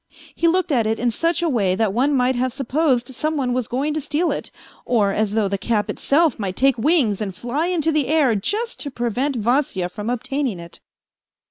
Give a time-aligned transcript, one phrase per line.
[0.33, 3.53] He looked at it in such a way that one might have supposed some one
[3.53, 4.49] was going to steal it,
[4.83, 8.79] or as though the cap itself might take wings and fly into the air just
[8.79, 10.79] to prevent Vasya from obtaining it.